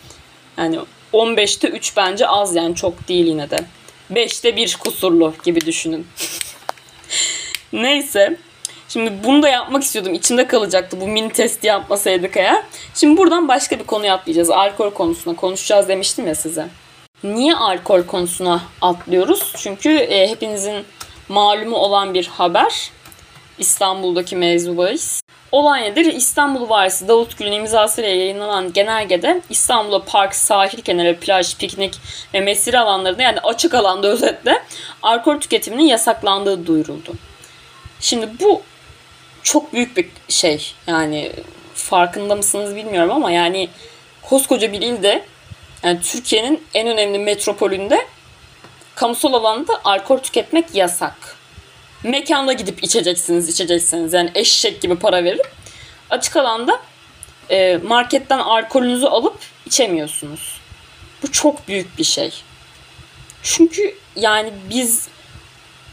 [0.59, 0.79] Yani
[1.13, 3.59] 15'te 3 bence az yani çok değil yine de.
[4.13, 6.07] 5'te 1 kusurlu gibi düşünün.
[7.73, 8.37] Neyse.
[8.89, 10.15] Şimdi bunu da yapmak istiyordum.
[10.15, 12.63] İçimde kalacaktı bu mini testi yapmasaydık eğer.
[12.95, 14.51] Şimdi buradan başka bir konuya atlayacağız.
[14.51, 16.69] Alkol konusuna konuşacağız demiştim ya size.
[17.25, 19.53] Niye alkol konusuna atlıyoruz?
[19.57, 20.85] Çünkü e, hepinizin
[21.29, 22.91] malumu olan bir haber.
[23.59, 25.23] İstanbul'daki mevzu bahis.
[25.53, 26.05] Olay nedir?
[26.05, 31.95] İstanbul Valisi Davut Gül'ün imzasıyla yayınlanan genelgede İstanbul'da park, sahil kenarı, plaj, piknik
[32.35, 34.63] ve mesire alanlarında yani açık alanda özetle
[35.03, 37.13] alkol tüketiminin yasaklandığı duyuruldu.
[38.01, 38.63] Şimdi bu
[39.43, 40.75] çok büyük bir şey.
[40.87, 41.33] Yani
[41.75, 43.69] farkında mısınız bilmiyorum ama yani
[44.23, 45.25] koskoca bir ilde
[45.83, 48.07] yani Türkiye'nin en önemli metropolünde
[48.95, 51.37] kamusal alanda alkol tüketmek yasak.
[52.03, 54.13] Mekanda gidip içeceksiniz, içeceksiniz.
[54.13, 55.53] Yani eşek gibi para verip
[56.11, 56.81] açık alanda
[57.51, 60.61] e, marketten alkolünüzü alıp içemiyorsunuz.
[61.23, 62.33] Bu çok büyük bir şey.
[63.43, 65.09] Çünkü yani biz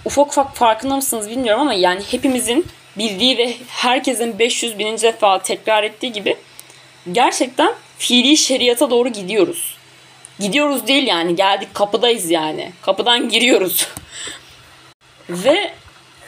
[0.05, 2.65] ufak ufak farkında mısınız bilmiyorum ama yani hepimizin
[2.97, 6.37] bildiği ve herkesin 500 bininci defa tekrar ettiği gibi
[7.11, 9.76] gerçekten fiili şeriata doğru gidiyoruz.
[10.39, 12.71] Gidiyoruz değil yani geldik kapıdayız yani.
[12.81, 13.87] Kapıdan giriyoruz.
[15.29, 15.71] ve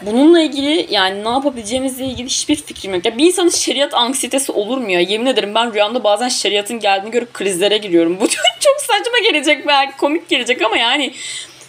[0.02, 3.06] bununla ilgili yani ne yapabileceğimizle ilgili hiçbir fikrim yok.
[3.06, 5.00] Ya bir insanın şeriat anksiyetesi olur mu ya?
[5.00, 8.20] Yemin ederim ben rüyamda bazen şeriatın geldiğini görüp krizlere giriyorum.
[8.20, 8.28] Bu
[8.60, 11.14] çok saçma gelecek belki komik gelecek ama yani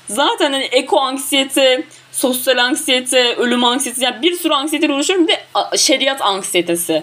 [0.09, 5.39] zaten hani eko anksiyete, sosyal anksiyete, ölüm anksiyetesi yani bir sürü anksiyeteyle uğraşıyorum bir de
[5.79, 7.03] şeriat anksiyetesi.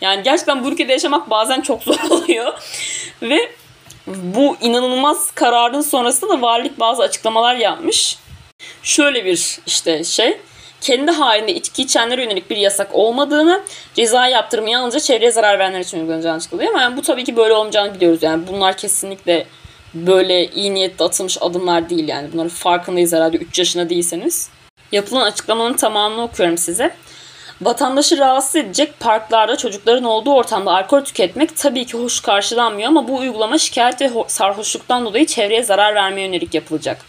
[0.00, 2.52] Yani gerçekten bu ülkede yaşamak bazen çok zor oluyor.
[3.22, 3.50] Ve
[4.06, 8.18] bu inanılmaz kararın sonrasında da valilik bazı açıklamalar yapmış.
[8.82, 10.38] Şöyle bir işte şey
[10.80, 13.62] kendi halinde içki içenlere yönelik bir yasak olmadığını,
[13.94, 16.70] ceza yaptırımı yalnızca çevreye zarar verenler için uygulanacağını açıklıyor.
[16.70, 18.22] Ama yani bu tabii ki böyle olmayacağını biliyoruz.
[18.22, 19.46] Yani bunlar kesinlikle
[19.94, 22.28] böyle iyi niyetle atılmış adımlar değil yani.
[22.32, 24.50] Bunların farkındayız herhalde 3 yaşında değilseniz.
[24.92, 26.94] Yapılan açıklamanın tamamını okuyorum size.
[27.64, 33.18] Vatandaşı rahatsız edecek parklarda çocukların olduğu ortamda alkol tüketmek tabii ki hoş karşılanmıyor ama bu
[33.18, 37.04] uygulama şikayet ve sarhoşluktan dolayı çevreye zarar vermeye yönelik yapılacak.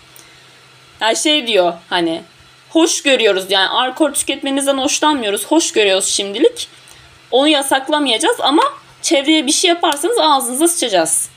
[1.02, 2.22] Yani şey diyor hani
[2.70, 5.46] hoş görüyoruz yani alkol tüketmenizden hoşlanmıyoruz.
[5.46, 6.68] Hoş görüyoruz şimdilik.
[7.32, 8.64] Onu yasaklamayacağız ama
[9.02, 11.30] çevreye bir şey yaparsanız ağzınıza sıçacağız.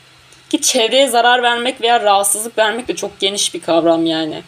[0.50, 4.42] Ki çevreye zarar vermek veya rahatsızlık vermek de çok geniş bir kavram yani.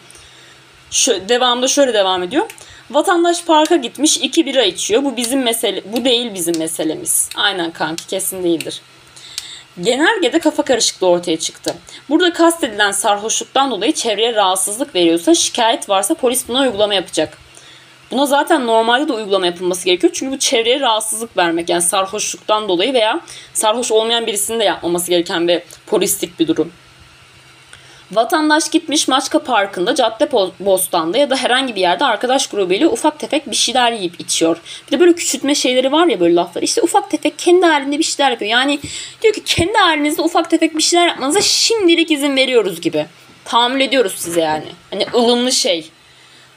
[0.91, 2.47] Şu, devamında şöyle devam ediyor.
[2.91, 5.05] Vatandaş parka gitmiş iki bira içiyor.
[5.05, 7.29] Bu bizim mesele bu değil bizim meselemiz.
[7.37, 8.81] Aynen kanki kesin değildir.
[9.81, 11.75] Genelgede kafa karışıklığı ortaya çıktı.
[12.09, 17.39] Burada kastedilen sarhoşluktan dolayı çevreye rahatsızlık veriyorsa, şikayet varsa polis buna uygulama yapacak.
[18.11, 20.13] Buna zaten normalde de uygulama yapılması gerekiyor.
[20.17, 21.69] Çünkü bu çevreye rahatsızlık vermek.
[21.69, 23.21] Yani sarhoşluktan dolayı veya
[23.55, 26.73] sarhoş olmayan birisinin de yapmaması gereken bir polislik bir durum.
[28.13, 33.51] Vatandaş gitmiş Maçka Parkı'nda, Cadde Bostan'da ya da herhangi bir yerde arkadaş grubuyla ufak tefek
[33.51, 34.61] bir şeyler yiyip içiyor.
[34.87, 36.63] Bir de böyle küçültme şeyleri var ya böyle laflar.
[36.63, 38.51] İşte ufak tefek kendi halinde bir şeyler yapıyor.
[38.51, 38.79] Yani
[39.23, 43.07] diyor ki kendi halinizde ufak tefek bir şeyler yapmanıza şimdilik izin veriyoruz gibi.
[43.45, 44.67] Tahammül ediyoruz size yani.
[44.91, 45.91] Hani ılımlı şey.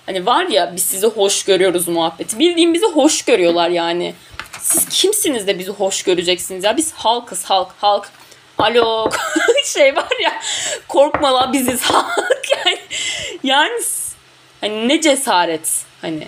[0.05, 2.39] Hani var ya biz sizi hoş görüyoruz muhabbeti.
[2.39, 4.13] Bildiğim bizi hoş görüyorlar yani.
[4.59, 6.77] Siz kimsiniz de bizi hoş göreceksiniz ya?
[6.77, 8.09] Biz halkız halk halk.
[8.61, 9.09] Alo
[9.65, 10.41] şey var ya
[10.87, 12.77] korkma la biziz halk yani.
[13.43, 13.81] Yani
[14.61, 16.27] hani ne cesaret hani.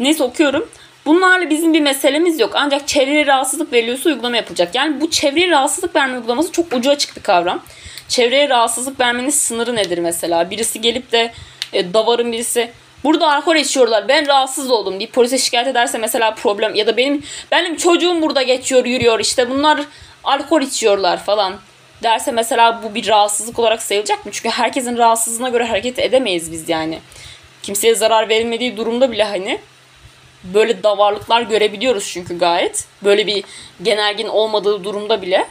[0.00, 0.68] Neyse okuyorum.
[1.06, 2.52] Bunlarla bizim bir meselemiz yok.
[2.54, 4.74] Ancak çevreye rahatsızlık veriliyorsa uygulama yapılacak.
[4.74, 7.62] Yani bu çevreye rahatsızlık verme uygulaması çok ucu açık bir kavram.
[8.08, 10.50] Çevreye rahatsızlık vermenin sınırı nedir mesela?
[10.50, 11.32] Birisi gelip de
[11.72, 12.70] e, davarın birisi
[13.04, 17.22] burada alkol içiyorlar ben rahatsız oldum deyip polise şikayet ederse mesela problem ya da benim
[17.52, 19.80] benim çocuğum burada geçiyor yürüyor işte bunlar
[20.24, 21.60] alkol içiyorlar falan
[22.02, 24.32] derse mesela bu bir rahatsızlık olarak sayılacak mı?
[24.32, 27.00] Çünkü herkesin rahatsızlığına göre hareket edemeyiz biz yani.
[27.62, 29.60] Kimseye zarar verilmediği durumda bile hani
[30.44, 32.84] böyle davarlıklar görebiliyoruz çünkü gayet.
[33.04, 33.44] Böyle bir
[33.82, 35.46] genelgin olmadığı durumda bile.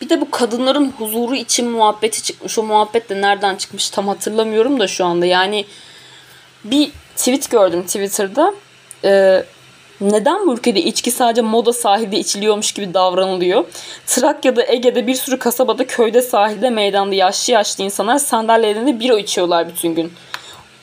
[0.00, 2.58] Bir de bu kadınların huzuru için muhabbeti çıkmış.
[2.58, 5.26] O muhabbet de nereden çıkmış tam hatırlamıyorum da şu anda.
[5.26, 5.64] Yani
[6.64, 8.54] bir tweet gördüm Twitter'da.
[9.04, 9.44] Ee,
[10.00, 13.64] neden bu ülkede içki sadece moda sahilde içiliyormuş gibi davranılıyor?
[14.06, 19.94] Trakya'da, Ege'de bir sürü kasabada, köyde, sahilde, meydanda yaşlı yaşlı insanlar sandalyelerinde bira içiyorlar bütün
[19.94, 20.12] gün.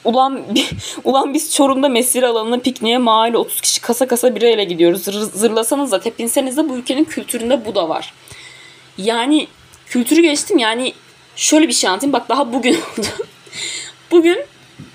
[0.03, 0.41] Ulan,
[1.03, 5.03] ulan biz Çorum'da mesire alanına pikniğe mahalle 30 kişi kasa kasa bira ile gidiyoruz.
[5.03, 8.13] Zır, zırlasanız da tepinseniz de bu ülkenin kültüründe bu da var.
[8.97, 9.47] Yani
[9.85, 10.93] kültürü geçtim yani
[11.35, 12.13] şöyle bir şey anlatayım.
[12.13, 13.07] Bak daha bugün oldu.
[14.11, 14.37] bugün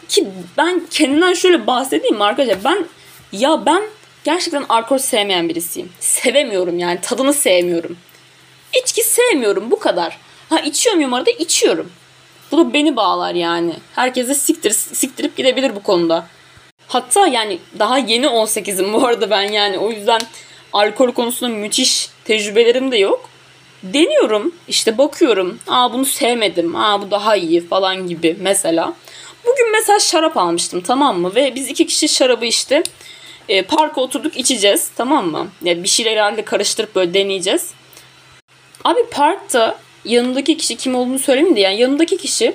[0.09, 2.65] ki ben kendimden şöyle bahsedeyim arkadaşlar.
[2.65, 2.87] Ben
[3.33, 3.83] ya ben
[4.29, 5.93] gerçekten alkol sevmeyen birisiyim.
[6.01, 7.97] Sevemiyorum yani tadını sevmiyorum.
[8.83, 10.19] İçki sevmiyorum bu kadar.
[10.49, 11.31] Ha içiyor muyum arada?
[11.31, 11.91] İçiyorum.
[12.53, 13.75] Bu da beni bağlar yani.
[13.95, 16.27] Herkese siktir, siktirip gidebilir bu konuda.
[16.87, 20.21] Hatta yani daha yeni 18'im bu arada ben yani o yüzden
[20.73, 23.31] alkol konusunda müthiş tecrübelerim de yok.
[23.83, 25.59] Deniyorum işte bakıyorum.
[25.69, 26.77] Aa bunu sevmedim.
[26.77, 28.95] Aa bu daha iyi falan gibi mesela.
[29.47, 31.35] Bugün mesela şarap almıştım tamam mı?
[31.35, 32.83] Ve biz iki kişi şarabı işte
[33.49, 35.49] e, parka oturduk içeceğiz tamam mı?
[35.63, 37.71] Yani bir şeyler herhalde karıştırıp böyle deneyeceğiz.
[38.85, 42.55] Abi parkta yanındaki kişi kim olduğunu söylemeyeyim de yani yanındaki kişi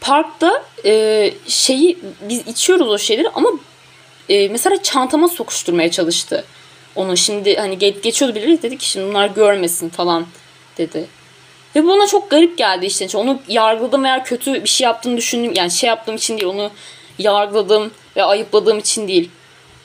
[0.00, 3.50] parkta e, şeyi biz içiyoruz o şeyleri ama
[4.28, 6.44] e, mesela çantama sokuşturmaya çalıştı.
[6.96, 10.26] Onu şimdi hani ge- geçiyordu birileri dedi ki şimdi bunlar görmesin falan
[10.78, 11.06] dedi.
[11.76, 13.04] Ve bana çok garip geldi işte.
[13.04, 15.52] İşte Onu yargıladım veya kötü bir şey yaptığını düşündüm.
[15.56, 16.48] Yani şey yaptığım için değil.
[16.48, 16.70] Onu
[17.18, 19.30] yargıladım ve ayıpladığım için değil.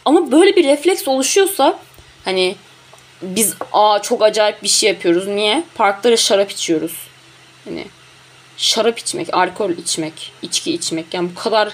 [0.07, 1.79] Ama böyle bir refleks oluşuyorsa
[2.25, 2.55] hani
[3.21, 5.27] biz aa çok acayip bir şey yapıyoruz.
[5.27, 5.63] Niye?
[5.75, 7.07] Parklara şarap içiyoruz.
[7.65, 7.85] Hani
[8.57, 11.73] şarap içmek, alkol içmek, içki içmek yani bu kadar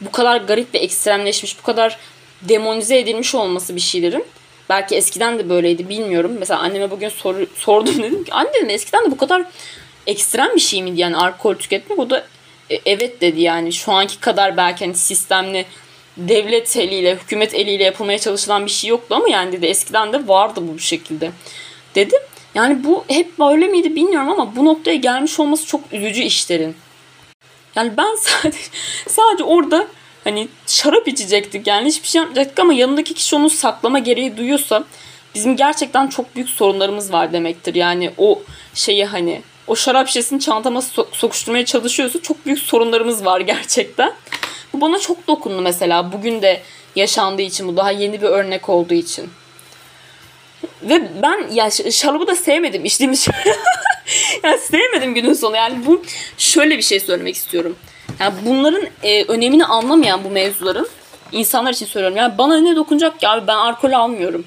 [0.00, 1.98] bu kadar garip ve ekstremleşmiş, bu kadar
[2.42, 4.24] demonize edilmiş olması bir şeylerin.
[4.68, 6.36] Belki eskiden de böyleydi bilmiyorum.
[6.38, 9.42] Mesela anneme bugün soru, sordum dedim ki anne dedim eskiden de bu kadar
[10.06, 11.98] ekstrem bir şey miydi yani alkol tüketmek?
[11.98, 12.26] O da
[12.70, 15.66] "E, evet dedi yani şu anki kadar belki hani sistemli
[16.18, 20.60] devlet eliyle, hükümet eliyle yapılmaya çalışılan bir şey yoktu ama yani dedi eskiden de vardı
[20.74, 21.30] bu şekilde.
[21.94, 22.20] Dedim
[22.54, 26.76] yani bu hep böyle miydi bilmiyorum ama bu noktaya gelmiş olması çok üzücü işlerin.
[27.76, 28.58] Yani ben sadece
[29.08, 29.86] sadece orada
[30.24, 34.84] hani şarap içecektik yani hiçbir şey yapmayacaktık ama yanındaki kişi onu saklama gereği duyuyorsa
[35.34, 37.74] bizim gerçekten çok büyük sorunlarımız var demektir.
[37.74, 38.42] Yani o
[38.74, 44.12] şeyi hani o şarap şişesini çantama so- sokuşturmaya çalışıyorsa çok büyük sorunlarımız var gerçekten.
[44.72, 46.62] Bu bana çok dokundu mesela bugün de
[46.96, 49.30] yaşandığı için bu daha yeni bir örnek olduğu için.
[50.82, 53.34] Ve ben ya şarabı da sevmedim içtiğimiz şey.
[54.42, 55.56] yani sevmedim günün sonu.
[55.56, 56.02] Yani bu
[56.38, 57.76] şöyle bir şey söylemek istiyorum.
[58.20, 60.88] Yani bunların e, önemini anlamayan bu mevzuların
[61.32, 62.16] insanlar için söylüyorum.
[62.16, 64.44] Yani bana ne dokunacak ki abi ben alkol almıyorum.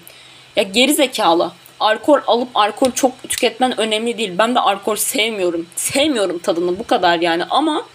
[0.56, 1.52] Ya geri zekalı.
[1.80, 4.32] Alkol alıp alkol çok tüketmen önemli değil.
[4.38, 5.68] Ben de alkol sevmiyorum.
[5.76, 7.86] Sevmiyorum tadını bu kadar yani ama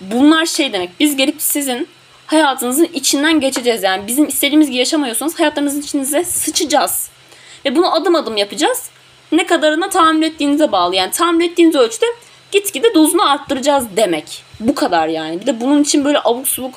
[0.00, 0.90] bunlar şey demek.
[1.00, 1.88] Biz gelip sizin
[2.26, 3.82] hayatınızın içinden geçeceğiz.
[3.82, 7.08] Yani bizim istediğimiz gibi yaşamıyorsanız hayatlarınızın içinize sıçacağız.
[7.64, 8.90] Ve bunu adım adım yapacağız.
[9.32, 10.96] Ne kadarına tahammül ettiğinize bağlı.
[10.96, 12.06] Yani tahammül ettiğiniz ölçüde
[12.52, 14.42] gitgide dozunu arttıracağız demek.
[14.60, 15.40] Bu kadar yani.
[15.40, 16.74] Bir de bunun için böyle abuk subuk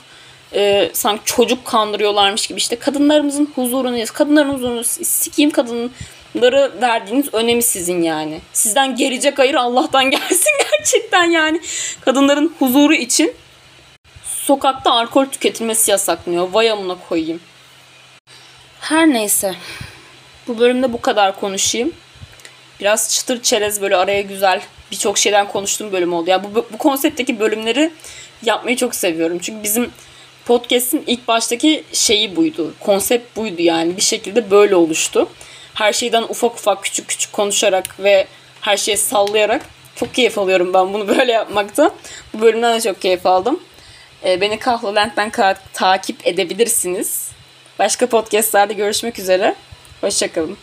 [0.53, 5.51] e, sanki çocuk kandırıyorlarmış gibi işte kadınlarımızın huzurunu, kadınların huzurunu sikeyim
[6.33, 8.41] kadınları verdiğiniz önemi sizin yani.
[8.53, 11.61] Sizden gelecek hayır Allah'tan gelsin gerçekten yani.
[12.01, 13.33] Kadınların huzuru için
[14.23, 16.49] sokakta alkol tüketilmesi yasaklanıyor.
[16.51, 17.39] Vay amına koyayım.
[18.79, 19.55] Her neyse.
[20.47, 21.93] Bu bölümde bu kadar konuşayım.
[22.79, 24.61] Biraz çıtır çerez böyle araya güzel
[24.91, 26.29] birçok şeyden konuştuğum bölüm oldu.
[26.29, 27.91] Ya bu, bu konseptteki bölümleri
[28.43, 29.39] yapmayı çok seviyorum.
[29.41, 29.91] Çünkü bizim
[30.45, 32.73] podcast'in ilk baştaki şeyi buydu.
[32.79, 33.97] Konsept buydu yani.
[33.97, 35.29] Bir şekilde böyle oluştu.
[35.77, 38.27] Her şeyden ufak ufak küçük küçük konuşarak ve
[38.61, 39.61] her şeyi sallayarak
[39.95, 41.91] çok keyif alıyorum ben bunu böyle yapmakta.
[42.33, 43.59] Bu bölümden de çok keyif aldım.
[44.25, 47.31] Ee, beni Kahvalent'ten ka- takip edebilirsiniz.
[47.79, 49.55] Başka podcastlerde görüşmek üzere.
[50.01, 50.57] Hoşçakalın.